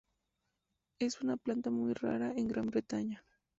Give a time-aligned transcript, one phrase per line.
[0.97, 3.23] Es una planta muy rara en Gran Bretaña.